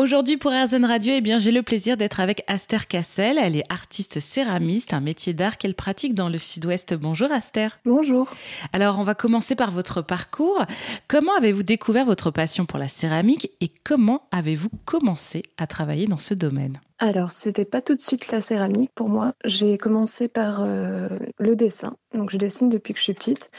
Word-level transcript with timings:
Aujourd'hui 0.00 0.38
pour 0.38 0.50
RZN 0.50 0.86
Radio, 0.86 1.12
eh 1.14 1.20
bien, 1.20 1.38
j'ai 1.38 1.50
le 1.50 1.62
plaisir 1.62 1.98
d'être 1.98 2.20
avec 2.20 2.42
Aster 2.46 2.86
Cassel. 2.88 3.36
Elle 3.36 3.54
est 3.54 3.70
artiste 3.70 4.18
céramiste, 4.18 4.94
un 4.94 5.00
métier 5.00 5.34
d'art 5.34 5.58
qu'elle 5.58 5.74
pratique 5.74 6.14
dans 6.14 6.30
le 6.30 6.38
sud-ouest. 6.38 6.94
Bonjour 6.94 7.30
Aster. 7.30 7.68
Bonjour. 7.84 8.32
Alors, 8.72 8.98
on 8.98 9.02
va 9.02 9.14
commencer 9.14 9.56
par 9.56 9.72
votre 9.72 10.00
parcours. 10.00 10.64
Comment 11.06 11.36
avez-vous 11.36 11.64
découvert 11.64 12.06
votre 12.06 12.30
passion 12.30 12.64
pour 12.64 12.78
la 12.78 12.88
céramique 12.88 13.52
et 13.60 13.68
comment 13.84 14.22
avez-vous 14.32 14.70
commencé 14.86 15.42
à 15.58 15.66
travailler 15.66 16.06
dans 16.06 16.16
ce 16.16 16.32
domaine? 16.32 16.80
Alors, 16.98 17.30
c'était 17.30 17.66
pas 17.66 17.82
tout 17.82 17.94
de 17.94 18.00
suite 18.00 18.32
la 18.32 18.40
céramique 18.40 18.92
pour 18.94 19.10
moi. 19.10 19.34
J'ai 19.44 19.76
commencé 19.76 20.28
par 20.28 20.62
euh, 20.62 21.08
le 21.38 21.56
dessin. 21.56 21.94
Donc, 22.14 22.30
je 22.30 22.38
dessine 22.38 22.70
depuis 22.70 22.94
que 22.94 22.98
je 22.98 23.04
suis 23.04 23.14
petite. 23.14 23.50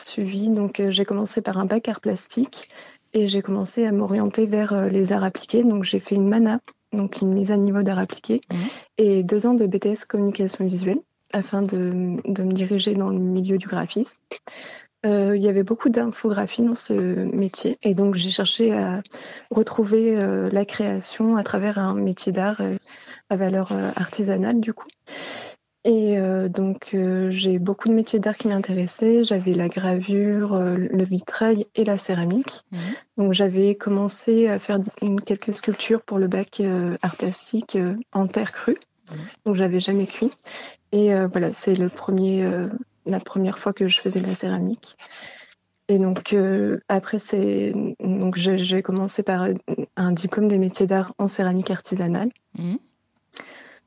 Suivi, 0.00 0.48
donc 0.48 0.78
euh, 0.78 0.92
j'ai 0.92 1.04
commencé 1.04 1.42
par 1.42 1.58
un 1.58 1.66
bac 1.66 1.88
art 1.88 2.00
plastique 2.00 2.68
et 3.14 3.26
j'ai 3.26 3.42
commencé 3.42 3.86
à 3.86 3.92
m'orienter 3.92 4.46
vers 4.46 4.72
euh, 4.72 4.88
les 4.88 5.12
arts 5.12 5.24
appliqués. 5.24 5.64
Donc 5.64 5.84
j'ai 5.84 6.00
fait 6.00 6.14
une 6.14 6.28
MANA, 6.28 6.60
donc 6.92 7.20
une 7.20 7.32
mise 7.32 7.50
à 7.50 7.56
niveau 7.56 7.82
d'arts 7.82 7.98
appliqués, 7.98 8.40
mhm. 8.52 8.58
et 8.98 9.22
deux 9.22 9.46
ans 9.46 9.54
de 9.54 9.66
BTS 9.66 10.06
communication 10.08 10.66
visuelle 10.66 11.00
afin 11.32 11.62
de, 11.62 12.16
de, 12.24 12.42
me 12.42 12.52
diriger 12.52 12.94
dans 12.94 13.10
le 13.10 13.18
milieu 13.18 13.58
du 13.58 13.66
graphisme. 13.66 14.18
Euh, 15.06 15.36
il 15.36 15.42
y 15.42 15.48
avait 15.48 15.62
beaucoup 15.62 15.90
d'infographie 15.90 16.62
dans 16.62 16.74
ce 16.74 16.92
métier 16.92 17.78
et 17.82 17.94
donc 17.94 18.16
j'ai 18.16 18.30
cherché 18.30 18.72
à 18.72 19.00
retrouver 19.50 20.16
euh, 20.16 20.48
la 20.50 20.64
création 20.64 21.36
à 21.36 21.44
travers 21.44 21.78
un 21.78 21.94
métier 21.94 22.32
d'art 22.32 22.60
à 23.30 23.36
valeur 23.36 23.72
artisanale 23.94 24.58
du 24.58 24.72
coup. 24.72 24.88
Et 25.84 26.18
euh, 26.18 26.48
donc, 26.48 26.90
euh, 26.94 27.30
j'ai 27.30 27.58
beaucoup 27.58 27.88
de 27.88 27.94
métiers 27.94 28.18
d'art 28.18 28.36
qui 28.36 28.48
m'intéressaient. 28.48 29.22
J'avais 29.22 29.54
la 29.54 29.68
gravure, 29.68 30.54
euh, 30.54 30.76
le 30.76 31.04
vitrail 31.04 31.66
et 31.76 31.84
la 31.84 31.98
céramique. 31.98 32.62
Mhm. 32.72 32.78
Donc, 33.16 33.32
j'avais 33.32 33.74
commencé 33.76 34.48
à 34.48 34.58
faire 34.58 34.80
quelques 35.24 35.54
sculptures 35.54 36.02
pour 36.02 36.18
le 36.18 36.28
bac 36.28 36.60
art 37.02 37.16
plastique 37.16 37.78
en 38.12 38.26
terre 38.26 38.52
crue. 38.52 38.78
Mhm. 39.10 39.18
Donc, 39.46 39.54
j'avais 39.54 39.80
jamais 39.80 40.06
cuit. 40.06 40.32
Et 40.90 41.14
voilà, 41.26 41.52
c'est 41.52 41.74
le 41.74 41.90
premier, 41.90 42.50
la 43.04 43.20
première 43.20 43.58
fois 43.58 43.72
que 43.72 43.88
je 43.88 44.00
faisais 44.00 44.20
de 44.20 44.26
la 44.26 44.34
céramique. 44.34 44.96
Et 45.88 45.98
donc, 45.98 46.34
après, 46.88 47.18
c'est 47.18 47.74
donc 48.00 48.36
j'ai 48.36 48.82
commencé 48.82 49.22
par 49.22 49.46
un 49.96 50.12
diplôme 50.12 50.48
des 50.48 50.58
métiers 50.58 50.86
d'art 50.86 51.12
en 51.18 51.26
céramique 51.26 51.70
artisanale. 51.70 52.30
Mhm 52.58 52.78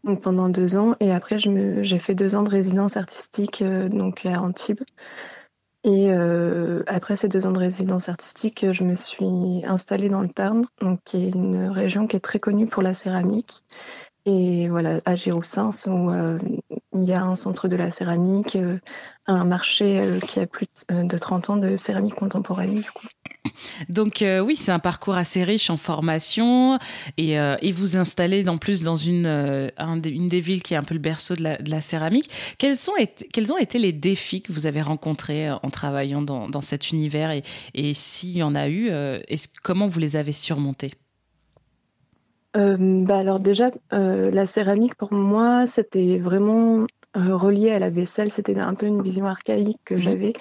donc 0.04 0.22
pendant 0.22 0.50
deux 0.50 0.78
ans. 0.78 0.96
Et 1.00 1.12
après, 1.12 1.38
j'ai 1.38 2.00
fait 2.00 2.16
deux 2.16 2.36
ans 2.36 2.44
de 2.44 2.50
résidence 2.50 2.98
artistique 2.98 3.62
euh, 3.62 3.90
donc 3.90 4.26
à 4.26 4.42
Antibes. 4.42 4.84
Et 5.84 6.12
euh, 6.12 6.84
après 6.86 7.16
ces 7.16 7.28
deux 7.28 7.48
ans 7.48 7.52
de 7.52 7.60
résidence 7.60 8.08
artistique, 8.08 8.72
je 8.72 8.84
me 8.84 8.96
suis 8.96 9.64
installée 9.66 10.10
dans 10.10 10.22
le 10.22 10.30
Tarn, 10.30 10.64
donc 10.80 11.00
qui 11.04 11.26
est 11.26 11.30
une 11.30 11.70
région 11.70 12.06
qui 12.06 12.16
est 12.16 12.20
très 12.20 12.40
connue 12.40 12.68
pour 12.68 12.84
la 12.84 12.94
céramique. 12.94 13.64
Et 14.28 14.70
voilà, 14.70 15.02
à 15.06 15.16
Giroussens, 15.16 15.88
où 15.88 16.12
euh, 16.12 16.38
il 16.94 17.04
y 17.04 17.14
a 17.14 17.24
un 17.24 17.34
centre 17.34 17.68
de 17.68 17.76
la 17.76 17.90
céramique, 17.90 18.56
un 19.26 19.44
marché 19.44 20.04
qui 20.28 20.40
a 20.40 20.46
plus 20.46 20.68
de 20.90 21.18
30 21.18 21.50
ans 21.50 21.58
de 21.58 21.76
céramique 21.78 22.14
contemporaine. 22.14 22.84
Donc 23.90 24.22
euh, 24.22 24.40
oui, 24.40 24.56
c'est 24.56 24.72
un 24.72 24.80
parcours 24.80 25.16
assez 25.16 25.44
riche 25.44 25.70
en 25.70 25.78
formation 25.78 26.78
et, 27.18 27.40
euh, 27.40 27.56
vous 27.74 27.98
installez 27.98 28.48
en 28.50 28.58
plus 28.58 28.84
dans 28.84 28.96
une, 28.96 29.26
euh, 29.26 29.70
une 29.80 30.30
des 30.30 30.42
villes 30.42 30.62
qui 30.62 30.74
est 30.74 30.78
un 30.78 30.84
peu 30.84 30.94
le 30.94 31.00
berceau 31.00 31.36
de 31.36 31.44
la, 31.44 31.82
céramique. 31.82 32.30
Quels, 32.58 32.78
sont 32.78 32.94
ont 32.94 33.58
été 33.58 33.80
les 33.80 33.94
défis 33.94 34.42
que 34.42 34.52
vous 34.52 34.66
avez 34.66 34.82
rencontrés 34.82 35.50
en 35.50 35.70
travaillant 35.70 36.22
dans, 36.22 36.62
cet 36.62 36.92
univers 36.92 37.32
et, 37.32 37.44
et 37.74 37.94
s'il 37.94 38.38
y 38.38 38.44
en 38.44 38.56
a 38.56 38.70
eu, 38.70 38.92
comment 39.64 39.88
vous 39.88 40.00
les 40.00 40.16
avez 40.16 40.34
surmontés? 40.34 40.92
Bah 42.54 43.18
alors 43.18 43.40
déjà, 43.40 43.72
la 43.92 44.46
céramique 44.46 44.96
pour 44.96 45.14
moi, 45.14 45.66
c'était 45.66 46.18
vraiment 46.18 46.86
relié 47.16 47.72
à 47.72 47.80
la 47.80 47.90
vaisselle. 47.90 48.32
C'était 48.32 48.58
un 48.60 48.74
peu 48.74 48.86
une 48.86 49.02
vision 49.02 49.26
archaïque 49.26 49.80
que 49.86 49.96
mmh 49.96 50.02
j'avais. 50.02 50.34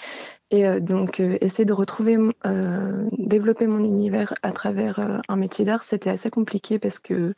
Et 0.50 0.67
euh, 0.67 0.81
donc, 0.81 1.21
euh, 1.21 1.39
essayer 1.41 1.65
de 1.65 1.72
retrouver, 1.72 2.19
euh, 2.47 3.09
développer 3.12 3.67
mon 3.67 3.78
univers 3.78 4.34
à 4.43 4.53
travers 4.53 5.21
un 5.28 5.37
métier 5.37 5.65
d'art, 5.65 5.84
c'était 5.84 6.11
assez 6.11 6.31
compliqué 6.31 6.78
parce 6.78 6.99
que 6.99 7.34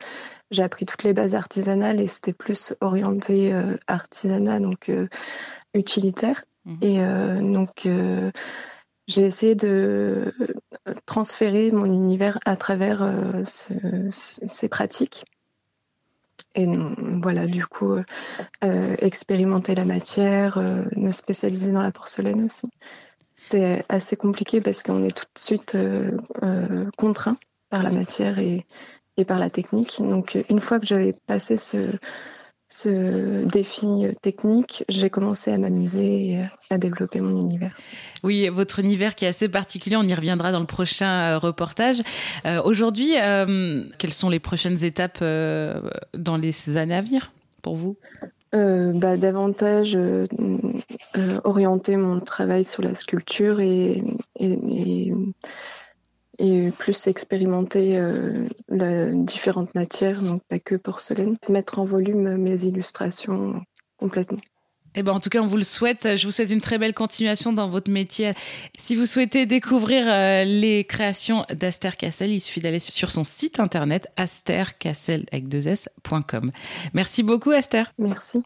j'ai 0.51 0.63
appris 0.63 0.85
toutes 0.85 1.03
les 1.03 1.13
bases 1.13 1.35
artisanales 1.35 2.01
et 2.01 2.07
c'était 2.07 2.33
plus 2.33 2.73
orienté 2.81 3.53
artisanat, 3.87 4.59
donc 4.59 4.91
utilitaire. 5.73 6.43
Mmh. 6.65 6.75
Et 6.81 6.99
donc, 7.53 7.87
j'ai 9.07 9.21
essayé 9.21 9.55
de 9.55 10.33
transférer 11.05 11.71
mon 11.71 11.85
univers 11.85 12.39
à 12.45 12.55
travers 12.55 13.03
ces 13.45 14.69
pratiques. 14.69 15.25
Et 16.55 16.67
voilà, 17.21 17.47
du 17.47 17.65
coup, 17.65 17.95
euh, 18.63 18.95
expérimenter 18.99 19.73
la 19.75 19.85
matière, 19.85 20.57
euh, 20.57 20.85
me 20.95 21.11
spécialiser 21.11 21.71
dans 21.71 21.81
la 21.81 21.91
porcelaine 21.91 22.43
aussi. 22.43 22.69
C'était 23.33 23.83
assez 23.89 24.15
compliqué 24.15 24.61
parce 24.61 24.83
qu'on 24.83 25.03
est 25.03 25.15
tout 25.15 25.25
de 25.33 25.39
suite 25.39 25.75
euh, 25.75 26.11
contraint 26.97 27.37
par 27.69 27.81
la 27.81 27.89
matière 27.89 28.37
et 28.37 28.65
par 29.25 29.39
la 29.39 29.49
technique. 29.49 29.97
Donc, 29.99 30.37
une 30.49 30.59
fois 30.59 30.79
que 30.79 30.85
j'avais 30.85 31.13
passé 31.25 31.57
ce, 31.57 31.89
ce 32.73 33.45
défi 33.45 34.07
technique, 34.21 34.83
j'ai 34.89 35.11
commencé 35.11 35.51
à 35.51 35.59
m'amuser 35.59 36.31
et 36.31 36.39
à 36.71 36.79
développer 36.79 37.21
mon 37.21 37.37
univers. 37.37 37.75
Oui, 38.23 38.49
votre 38.49 38.79
univers 38.79 39.13
qui 39.13 39.25
est 39.25 39.27
assez 39.27 39.47
particulier, 39.47 39.95
on 39.95 40.01
y 40.03 40.13
reviendra 40.15 40.51
dans 40.51 40.59
le 40.59 40.65
prochain 40.65 41.23
euh, 41.23 41.37
reportage. 41.37 42.01
Euh, 42.47 42.63
aujourd'hui, 42.63 43.13
euh, 43.21 43.83
quelles 43.99 44.13
sont 44.13 44.29
les 44.29 44.39
prochaines 44.39 44.83
étapes 44.83 45.19
dans 45.21 46.37
les 46.37 46.77
années 46.77 46.95
à 46.95 47.01
venir 47.01 47.31
pour 47.61 47.75
vous? 47.75 47.95
Bah, 48.51 49.17
davantage 49.17 49.97
orienter 51.43 51.97
mon 51.97 52.19
travail 52.19 52.63
sur 52.63 52.83
la 52.83 52.93
sculpture 52.93 53.59
et, 53.59 54.03
et 54.39 54.53
et 54.53 55.11
plus 56.77 57.07
expérimenter 57.07 57.97
euh, 57.97 58.47
la, 58.69 59.11
différentes 59.13 59.73
matières, 59.75 60.21
donc 60.21 60.41
pas 60.47 60.59
que 60.59 60.75
porcelaine, 60.75 61.37
mettre 61.49 61.79
en 61.79 61.85
volume 61.85 62.37
mes 62.37 62.63
illustrations 62.63 63.61
complètement. 63.97 64.39
Eh 64.95 65.01
ben, 65.01 65.11
en 65.11 65.19
tout 65.19 65.29
cas, 65.29 65.41
on 65.41 65.47
vous 65.47 65.57
le 65.57 65.63
souhaite. 65.63 66.15
Je 66.15 66.25
vous 66.25 66.31
souhaite 66.31 66.51
une 66.51 66.61
très 66.61 66.77
belle 66.77 66.93
continuation 66.93 67.51
dans 67.51 67.67
votre 67.67 67.89
métier. 67.89 68.33
Si 68.77 68.95
vous 68.95 69.07
souhaitez 69.07 69.45
découvrir 69.45 70.05
euh, 70.07 70.43
les 70.43 70.83
créations 70.83 71.45
d'Aster 71.51 71.91
Cassel, 71.97 72.31
il 72.31 72.39
suffit 72.39 72.59
d'aller 72.59 72.79
sur 72.79 73.09
son 73.09 73.23
site 73.23 73.59
internet 73.59 74.11
astercassel 74.17 75.25
avec 75.31 75.47
deux 75.47 75.67
s.com. 75.67 76.51
Merci 76.93 77.23
beaucoup, 77.23 77.51
Aster. 77.51 77.85
Merci. 77.97 78.39